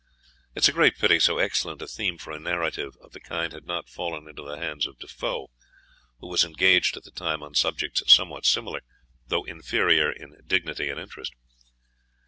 [0.55, 3.67] It is great pity so excellent a theme for a narrative of the kind had
[3.67, 5.51] not fallen into the hands of De Foe,
[6.19, 8.79] who was engaged at the time on subjects somewhat similar,
[9.27, 11.33] though inferior in dignity and interest.